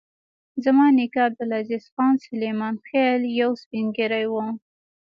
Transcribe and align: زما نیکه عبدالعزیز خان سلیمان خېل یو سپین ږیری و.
زما 0.63 0.85
نیکه 0.97 1.19
عبدالعزیز 1.27 1.83
خان 1.93 2.13
سلیمان 2.25 2.75
خېل 2.87 3.21
یو 3.39 3.51
سپین 3.61 3.85
ږیری 3.95 4.25
و. 4.31 4.33